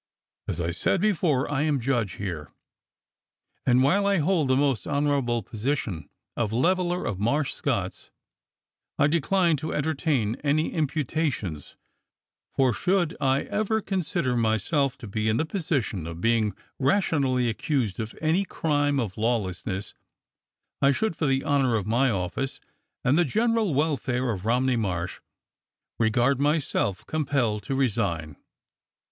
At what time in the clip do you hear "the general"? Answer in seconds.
23.19-23.75